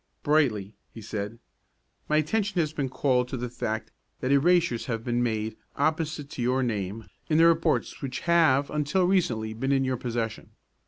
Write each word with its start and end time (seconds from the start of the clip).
"Brightly," 0.23 0.73
he 0.91 0.99
said, 0.99 1.37
"my 2.09 2.17
attention 2.17 2.59
has 2.59 2.73
been 2.73 2.89
called 2.89 3.27
to 3.27 3.37
the 3.37 3.51
fact 3.51 3.91
that 4.19 4.31
erasures 4.31 4.87
have 4.87 5.03
been 5.03 5.21
made 5.21 5.55
opposite 5.75 6.27
to 6.31 6.41
your 6.41 6.63
name 6.63 7.05
in 7.29 7.37
the 7.37 7.45
reports 7.45 8.01
which 8.01 8.21
have, 8.21 8.71
until 8.71 9.05
recently, 9.05 9.53
been 9.53 9.71
in 9.71 9.85
your 9.85 9.97
possession. 9.97 10.53